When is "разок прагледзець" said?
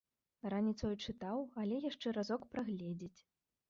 2.21-3.17